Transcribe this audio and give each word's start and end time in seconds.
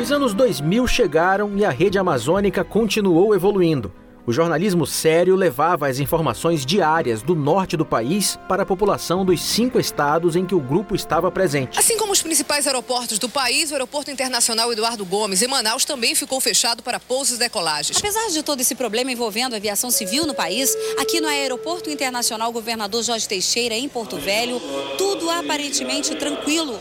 Os 0.00 0.10
anos 0.10 0.32
2000 0.32 0.86
chegaram 0.86 1.54
e 1.54 1.66
a 1.66 1.70
rede 1.70 1.98
amazônica 1.98 2.64
continuou 2.64 3.34
evoluindo. 3.34 3.92
O 4.26 4.32
jornalismo 4.32 4.86
sério 4.86 5.36
levava 5.36 5.86
as 5.86 5.98
informações 5.98 6.64
diárias 6.64 7.20
do 7.20 7.34
norte 7.34 7.76
do 7.76 7.84
país 7.84 8.38
para 8.48 8.62
a 8.62 8.66
população 8.66 9.22
dos 9.22 9.42
cinco 9.42 9.78
estados 9.78 10.34
em 10.34 10.46
que 10.46 10.54
o 10.54 10.60
grupo 10.60 10.94
estava 10.94 11.30
presente. 11.30 11.78
Assim 11.78 11.98
como 11.98 12.12
os 12.12 12.22
principais 12.22 12.66
aeroportos 12.66 13.18
do 13.18 13.28
país, 13.28 13.70
o 13.70 13.74
Aeroporto 13.74 14.10
Internacional 14.10 14.72
Eduardo 14.72 15.04
Gomes, 15.04 15.42
em 15.42 15.48
Manaus, 15.48 15.84
também 15.84 16.14
ficou 16.14 16.40
fechado 16.40 16.82
para 16.82 16.98
pousos 16.98 17.36
e 17.36 17.38
decolagens. 17.38 17.98
Apesar 17.98 18.28
de 18.28 18.42
todo 18.42 18.60
esse 18.62 18.74
problema 18.74 19.12
envolvendo 19.12 19.52
a 19.52 19.56
aviação 19.56 19.90
civil 19.90 20.24
no 20.24 20.32
país, 20.32 20.74
aqui 20.98 21.20
no 21.20 21.28
Aeroporto 21.28 21.90
Internacional 21.90 22.50
Governador 22.50 23.02
Jorge 23.02 23.28
Teixeira, 23.28 23.74
em 23.74 23.90
Porto 23.90 24.16
Velho, 24.16 24.58
tudo 24.96 25.28
aparentemente 25.28 26.14
tranquilo. 26.14 26.78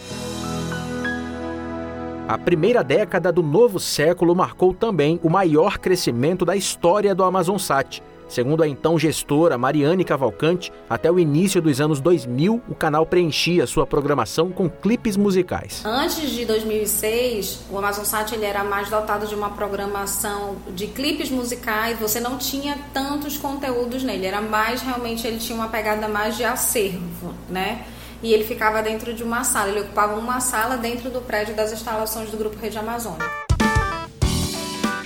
A 2.32 2.38
primeira 2.38 2.82
década 2.82 3.30
do 3.30 3.44
novo 3.44 3.78
século 3.78 4.34
marcou 4.34 4.74
também 4.74 5.20
o 5.22 5.30
maior 5.30 5.78
crescimento 5.78 6.46
da 6.46 6.56
história 6.56 7.14
do 7.14 7.26
Amazonsat. 7.26 8.02
Segundo 8.30 8.64
a 8.64 8.68
então 8.70 8.98
gestora 8.98 9.58
Mariane 9.58 10.06
Cavalcante, 10.06 10.72
até 10.90 11.12
o 11.12 11.20
início 11.20 11.62
dos 11.62 11.82
anos 11.82 12.00
2000, 12.00 12.62
o 12.70 12.74
canal 12.74 13.06
preenchia 13.06 13.68
sua 13.68 13.86
programação 13.86 14.50
com 14.50 14.70
clipes 14.70 15.18
musicais. 15.18 15.84
Antes 15.84 16.30
de 16.30 16.46
2006, 16.46 17.66
o 17.70 17.78
Amazonsat 17.78 18.34
ele 18.34 18.46
era 18.46 18.64
mais 18.64 18.90
dotado 18.90 19.28
de 19.28 19.36
uma 19.36 19.50
programação 19.50 20.56
de 20.74 20.88
clipes 20.88 21.30
musicais, 21.30 22.00
você 22.00 22.22
não 22.22 22.38
tinha 22.38 22.80
tantos 22.94 23.36
conteúdos 23.36 24.04
nele, 24.04 24.26
era 24.26 24.40
mais 24.40 24.82
realmente 24.82 25.28
ele 25.28 25.38
tinha 25.38 25.58
uma 25.58 25.68
pegada 25.68 26.08
mais 26.08 26.38
de 26.38 26.46
acervo, 26.46 27.34
né? 27.50 27.84
E 28.24 28.34
ele 28.34 28.44
ficava 28.44 28.82
dentro 28.82 29.14
de 29.14 29.24
uma 29.24 29.44
sala. 29.44 29.70
Ele 29.70 29.82
ocupava 29.82 30.18
uma 30.18 30.40
sala 30.40 30.78
dentro 30.78 31.10
do 31.10 31.22
prédio 31.22 31.56
das 31.56 31.72
instalações 31.72 32.30
do 32.30 32.38
Grupo 32.38 32.58
Rede 32.58 32.78
Amazônica. 32.78 33.26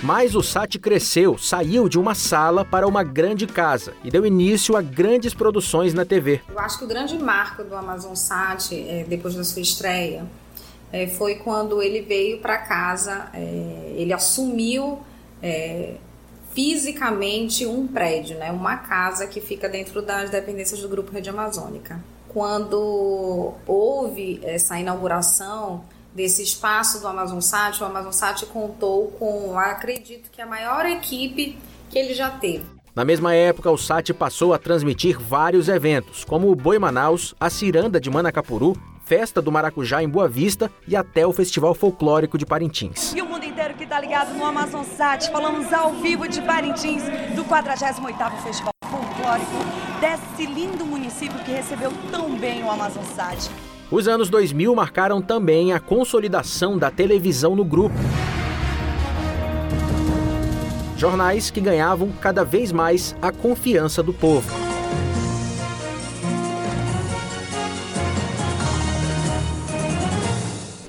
Mas 0.03 0.35
o 0.35 0.43
SAT 0.43 0.77
cresceu, 0.77 1.35
saiu 1.35 1.89
de 1.89 1.97
uma 1.97 2.13
sala 2.13 2.63
para 2.63 2.87
uma 2.87 3.01
grande 3.03 3.47
casa 3.47 3.93
e 4.03 4.11
deu 4.11 4.23
início 4.23 4.77
a 4.77 4.81
grandes 4.81 5.33
produções 5.33 5.95
na 5.95 6.05
TV. 6.05 6.41
Eu 6.47 6.59
acho 6.59 6.77
que 6.77 6.85
o 6.85 6.87
grande 6.87 7.17
marco 7.17 7.63
do 7.63 7.75
Amazon 7.75 8.13
Sat, 8.13 8.71
é, 8.71 9.03
depois 9.07 9.33
da 9.33 9.43
sua 9.43 9.63
estreia, 9.63 10.27
é, 10.91 11.07
foi 11.07 11.35
quando 11.35 11.81
ele 11.81 12.01
veio 12.01 12.37
para 12.39 12.57
casa, 12.57 13.29
é, 13.33 13.93
ele 13.95 14.13
assumiu 14.13 14.99
fisicamente 16.55 17.67
um 17.67 17.85
prédio, 17.85 18.35
né, 18.39 18.51
uma 18.51 18.77
casa 18.77 19.27
que 19.27 19.39
fica 19.39 19.69
dentro 19.69 20.01
das 20.01 20.31
dependências 20.31 20.79
do 20.81 20.89
Grupo 20.89 21.11
Rede 21.11 21.29
Amazônica 21.29 22.01
quando 22.35 23.53
houve 23.65 24.41
essa 24.43 24.77
inauguração 24.77 25.85
desse 26.13 26.43
espaço 26.43 26.99
do 26.99 27.07
Amazon 27.07 27.39
Sat, 27.39 27.81
o 27.81 27.85
Amazon 27.85 28.11
Sat 28.11 28.45
contou 28.47 29.07
com, 29.17 29.57
acredito 29.57 30.29
que 30.29 30.41
a 30.41 30.45
maior 30.45 30.85
equipe 30.85 31.57
que 31.89 31.97
ele 31.97 32.13
já 32.13 32.29
teve. 32.29 32.65
Na 32.93 33.05
mesma 33.05 33.33
época, 33.33 33.71
o 33.71 33.77
SAT 33.77 34.11
passou 34.11 34.53
a 34.53 34.57
transmitir 34.57 35.17
vários 35.17 35.69
eventos, 35.69 36.25
como 36.25 36.51
o 36.51 36.55
Boi 36.55 36.77
Manaus, 36.77 37.33
a 37.39 37.49
Ciranda 37.49 38.01
de 38.01 38.09
Manacapuru, 38.09 38.75
Festa 39.05 39.41
do 39.41 39.51
Maracujá 39.51 40.03
em 40.03 40.09
Boa 40.09 40.27
Vista 40.27 40.69
e 40.85 40.93
até 40.93 41.25
o 41.25 41.31
Festival 41.31 41.73
Folclórico 41.73 42.37
de 42.37 42.45
Parintins. 42.45 43.13
E 43.15 43.21
o 43.21 43.25
mundo 43.25 43.45
inteiro 43.45 43.75
que 43.75 43.85
está 43.85 43.97
ligado 44.01 44.33
no 44.33 44.43
Amazon 44.43 44.83
Sat, 44.83 45.31
falamos 45.31 45.71
ao 45.71 45.93
vivo 45.93 46.27
de 46.27 46.41
Parintins, 46.41 47.03
do 47.33 47.45
48º 47.45 48.43
Festival 48.43 48.74
Desse 49.99 50.45
lindo 50.45 50.85
município 50.85 51.39
que 51.39 51.51
recebeu 51.51 51.91
tão 52.11 52.35
bem 52.37 52.63
o 52.63 52.69
Amazonsat. 52.69 53.49
Os 53.89 54.07
anos 54.07 54.29
2000 54.29 54.75
marcaram 54.75 55.21
também 55.21 55.73
a 55.73 55.79
consolidação 55.79 56.77
da 56.77 56.91
televisão 56.91 57.55
no 57.55 57.65
grupo. 57.65 57.95
Jornais 60.95 61.49
que 61.49 61.59
ganhavam 61.59 62.11
cada 62.21 62.43
vez 62.43 62.71
mais 62.71 63.15
a 63.21 63.31
confiança 63.31 64.03
do 64.03 64.13
povo. 64.13 64.64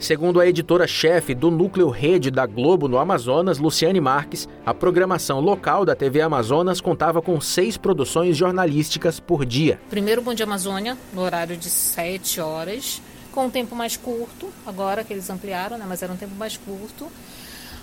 Segundo 0.07 0.39
a 0.39 0.47
editora-chefe 0.47 1.35
do 1.35 1.51
Núcleo 1.51 1.91
Rede 1.91 2.31
da 2.31 2.47
Globo 2.47 2.87
no 2.87 2.97
Amazonas, 2.97 3.59
Luciane 3.59 4.01
Marques, 4.01 4.49
a 4.65 4.73
programação 4.73 5.41
local 5.41 5.85
da 5.85 5.97
TV 5.97 6.21
Amazonas 6.21 6.81
contava 6.81 7.21
com 7.21 7.41
seis 7.41 7.77
produções 7.77 8.37
jornalísticas 8.37 9.19
por 9.19 9.45
dia. 9.45 9.81
Primeiro 9.91 10.23
Bom 10.23 10.33
Dia 10.33 10.47
Amazônia, 10.47 10.97
no 11.13 11.23
horário 11.23 11.57
de 11.57 11.69
7 11.69 12.41
horas, 12.41 13.03
com 13.33 13.47
um 13.47 13.51
tempo 13.51 13.75
mais 13.75 13.97
curto, 13.97 14.49
agora 14.65 15.03
que 15.03 15.13
eles 15.13 15.29
ampliaram, 15.29 15.77
né, 15.77 15.85
mas 15.89 16.05
era 16.05 16.13
um 16.13 16.17
tempo 16.17 16.37
mais 16.37 16.57
curto. 16.57 17.11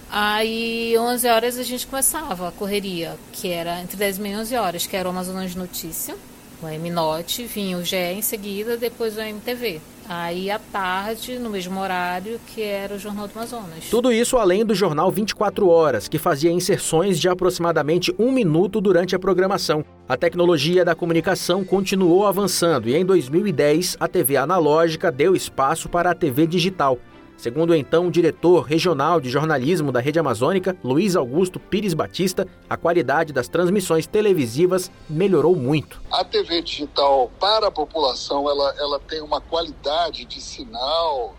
Aí, 0.09 0.97
11 0.97 1.27
horas, 1.27 1.59
a 1.59 1.63
gente 1.63 1.85
começava 1.85 2.47
a 2.47 2.51
correria, 2.53 3.17
que 3.33 3.49
era 3.49 3.81
entre 3.81 3.97
10 3.97 4.19
e 4.19 4.35
11 4.37 4.55
horas, 4.55 4.87
que 4.87 4.95
era 4.95 5.09
o 5.09 5.11
Amazonas 5.11 5.55
Notícia, 5.55 6.15
o 6.61 6.67
M-Note, 6.69 7.43
vinha 7.43 7.77
o 7.77 7.83
GE 7.83 7.97
em 7.97 8.21
seguida, 8.21 8.77
depois 8.77 9.17
o 9.17 9.19
MTV. 9.19 9.81
Aí 10.15 10.51
à 10.51 10.59
tarde, 10.59 11.39
no 11.39 11.49
mesmo 11.49 11.79
horário, 11.79 12.39
que 12.53 12.61
era 12.61 12.93
o 12.93 12.99
Jornal 12.99 13.27
do 13.27 13.31
Amazonas. 13.35 13.89
Tudo 13.89 14.11
isso 14.11 14.37
além 14.37 14.63
do 14.63 14.75
jornal 14.75 15.09
24 15.09 15.67
Horas, 15.67 16.07
que 16.07 16.19
fazia 16.19 16.51
inserções 16.51 17.19
de 17.19 17.27
aproximadamente 17.27 18.13
um 18.19 18.31
minuto 18.31 18.79
durante 18.79 19.15
a 19.15 19.19
programação. 19.19 19.83
A 20.07 20.15
tecnologia 20.15 20.85
da 20.85 20.93
comunicação 20.93 21.63
continuou 21.63 22.27
avançando 22.27 22.87
e 22.87 22.95
em 22.95 23.03
2010 23.03 23.97
a 23.99 24.07
TV 24.07 24.37
analógica 24.37 25.11
deu 25.11 25.35
espaço 25.35 25.89
para 25.89 26.11
a 26.11 26.15
TV 26.15 26.45
digital. 26.45 26.99
Segundo 27.37 27.71
o 27.71 27.75
então 27.75 28.09
diretor 28.09 28.61
regional 28.61 29.19
de 29.19 29.29
jornalismo 29.29 29.91
da 29.91 29.99
Rede 29.99 30.19
Amazônica, 30.19 30.77
Luiz 30.83 31.15
Augusto 31.15 31.59
Pires 31.59 31.93
Batista, 31.93 32.47
a 32.69 32.77
qualidade 32.77 33.33
das 33.33 33.47
transmissões 33.47 34.07
televisivas 34.07 34.91
melhorou 35.09 35.55
muito. 35.55 36.01
A 36.11 36.23
TV 36.23 36.61
digital 36.61 37.29
para 37.39 37.67
a 37.67 37.71
população, 37.71 38.49
ela, 38.49 38.73
ela 38.77 38.99
tem 38.99 39.21
uma 39.21 39.41
qualidade 39.41 40.25
de 40.25 40.39
sinal, 40.39 41.35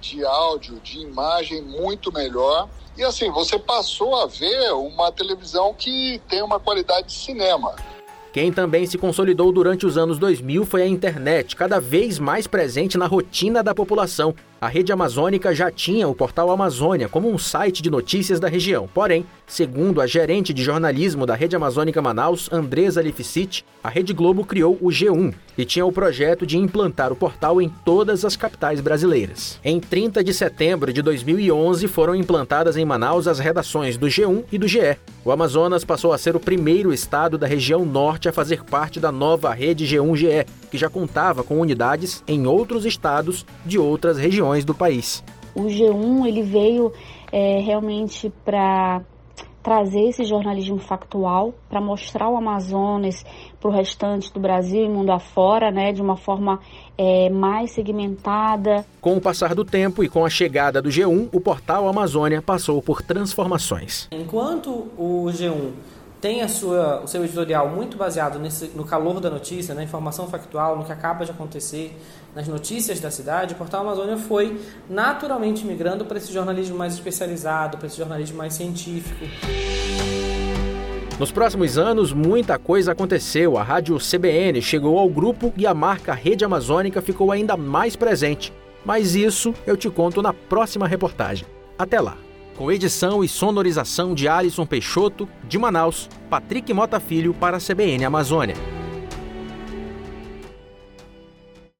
de 0.00 0.24
áudio, 0.24 0.80
de 0.80 1.00
imagem 1.00 1.62
muito 1.62 2.12
melhor. 2.12 2.68
E 2.96 3.02
assim, 3.02 3.30
você 3.30 3.58
passou 3.58 4.16
a 4.16 4.26
ver 4.26 4.72
uma 4.72 5.10
televisão 5.10 5.74
que 5.74 6.20
tem 6.28 6.42
uma 6.42 6.60
qualidade 6.60 7.08
de 7.08 7.14
cinema. 7.14 7.74
Quem 8.32 8.52
também 8.52 8.86
se 8.86 8.96
consolidou 8.96 9.50
durante 9.50 9.84
os 9.84 9.98
anos 9.98 10.16
2000 10.16 10.64
foi 10.64 10.82
a 10.82 10.86
internet, 10.86 11.56
cada 11.56 11.80
vez 11.80 12.18
mais 12.20 12.46
presente 12.46 12.96
na 12.96 13.06
rotina 13.06 13.60
da 13.60 13.74
população. 13.74 14.34
A 14.60 14.68
rede 14.68 14.92
amazônica 14.92 15.54
já 15.54 15.70
tinha 15.70 16.06
o 16.06 16.14
portal 16.14 16.50
Amazônia 16.50 17.08
como 17.08 17.32
um 17.32 17.38
site 17.38 17.80
de 17.80 17.88
notícias 17.88 18.38
da 18.38 18.46
região. 18.46 18.86
Porém, 18.92 19.24
segundo 19.46 20.02
a 20.02 20.06
gerente 20.06 20.52
de 20.52 20.62
jornalismo 20.62 21.24
da 21.24 21.34
Rede 21.34 21.56
Amazônica 21.56 22.02
Manaus, 22.02 22.46
Andresa 22.52 23.00
Lificit, 23.00 23.64
a 23.82 23.88
Rede 23.88 24.12
Globo 24.12 24.44
criou 24.44 24.76
o 24.82 24.88
G1 24.88 25.32
e 25.56 25.64
tinha 25.64 25.86
o 25.86 25.90
projeto 25.90 26.46
de 26.46 26.58
implantar 26.58 27.10
o 27.10 27.16
portal 27.16 27.62
em 27.62 27.70
todas 27.86 28.22
as 28.22 28.36
capitais 28.36 28.82
brasileiras. 28.82 29.58
Em 29.64 29.80
30 29.80 30.22
de 30.22 30.34
setembro 30.34 30.92
de 30.92 31.00
2011, 31.00 31.88
foram 31.88 32.14
implantadas 32.14 32.76
em 32.76 32.84
Manaus 32.84 33.26
as 33.26 33.38
redações 33.38 33.96
do 33.96 34.08
G1 34.08 34.44
e 34.52 34.58
do 34.58 34.68
GE. 34.68 34.98
O 35.24 35.30
Amazonas 35.30 35.84
passou 35.84 36.12
a 36.12 36.18
ser 36.18 36.36
o 36.36 36.40
primeiro 36.40 36.92
estado 36.92 37.38
da 37.38 37.46
região 37.46 37.84
norte 37.84 38.28
a 38.28 38.32
fazer 38.32 38.64
parte 38.64 39.00
da 39.00 39.10
nova 39.10 39.52
rede 39.52 39.86
G1-GE, 39.86 40.46
que 40.70 40.78
já 40.78 40.88
contava 40.88 41.42
com 41.42 41.60
unidades 41.60 42.22
em 42.26 42.46
outros 42.46 42.86
estados 42.86 43.44
de 43.66 43.78
outras 43.78 44.16
regiões 44.50 44.64
do 44.64 44.74
país. 44.74 45.22
O 45.54 45.62
G1 45.62 46.26
ele 46.26 46.42
veio 46.42 46.92
é, 47.32 47.60
realmente 47.60 48.32
para 48.44 49.02
trazer 49.62 50.08
esse 50.08 50.24
jornalismo 50.24 50.78
factual 50.78 51.52
para 51.68 51.82
mostrar 51.82 52.30
o 52.30 52.36
Amazonas 52.36 53.22
para 53.60 53.68
o 53.68 53.72
restante 53.72 54.32
do 54.32 54.40
Brasil 54.40 54.86
e 54.86 54.88
mundo 54.88 55.12
afora, 55.12 55.70
né, 55.70 55.92
de 55.92 56.00
uma 56.00 56.16
forma 56.16 56.58
é, 56.96 57.28
mais 57.28 57.72
segmentada. 57.72 58.86
Com 59.02 59.18
o 59.18 59.20
passar 59.20 59.54
do 59.54 59.62
tempo 59.62 60.02
e 60.02 60.08
com 60.08 60.24
a 60.24 60.30
chegada 60.30 60.80
do 60.80 60.88
G1, 60.88 61.28
o 61.30 61.40
portal 61.40 61.86
Amazônia 61.86 62.40
passou 62.40 62.80
por 62.80 63.02
transformações. 63.02 64.08
Enquanto 64.10 64.70
o 64.96 65.26
G1 65.26 65.72
tem 66.20 66.42
a 66.42 66.48
sua, 66.48 67.02
o 67.02 67.06
seu 67.06 67.24
editorial 67.24 67.68
muito 67.68 67.96
baseado 67.96 68.38
nesse, 68.38 68.66
no 68.74 68.84
calor 68.84 69.20
da 69.20 69.30
notícia, 69.30 69.74
na 69.74 69.82
informação 69.82 70.28
factual, 70.28 70.76
no 70.76 70.84
que 70.84 70.92
acaba 70.92 71.24
de 71.24 71.30
acontecer, 71.30 71.96
nas 72.34 72.46
notícias 72.46 73.00
da 73.00 73.10
cidade, 73.10 73.54
o 73.54 73.56
Portal 73.56 73.80
Amazônia 73.80 74.16
foi 74.16 74.60
naturalmente 74.88 75.64
migrando 75.64 76.04
para 76.04 76.18
esse 76.18 76.32
jornalismo 76.32 76.76
mais 76.76 76.94
especializado, 76.94 77.78
para 77.78 77.86
esse 77.86 77.96
jornalismo 77.96 78.36
mais 78.36 78.54
científico. 78.54 79.24
Nos 81.18 81.30
próximos 81.30 81.76
anos, 81.76 82.12
muita 82.12 82.58
coisa 82.58 82.92
aconteceu. 82.92 83.58
A 83.58 83.62
rádio 83.62 83.98
CBN 83.98 84.62
chegou 84.62 84.98
ao 84.98 85.08
grupo 85.08 85.52
e 85.56 85.66
a 85.66 85.74
marca 85.74 86.14
Rede 86.14 86.44
Amazônica 86.44 87.02
ficou 87.02 87.30
ainda 87.30 87.58
mais 87.58 87.94
presente. 87.94 88.52
Mas 88.86 89.14
isso 89.14 89.54
eu 89.66 89.76
te 89.76 89.90
conto 89.90 90.22
na 90.22 90.32
próxima 90.32 90.88
reportagem. 90.88 91.46
Até 91.78 92.00
lá! 92.00 92.29
Com 92.60 92.70
edição 92.70 93.24
e 93.24 93.28
sonorização 93.28 94.14
de 94.14 94.28
Alisson 94.28 94.66
Peixoto, 94.66 95.26
de 95.48 95.56
Manaus, 95.56 96.10
Patrick 96.28 96.70
Mota 96.74 97.00
Filho 97.00 97.32
para 97.32 97.56
a 97.56 97.58
CBN 97.58 98.04
Amazônia. 98.04 98.79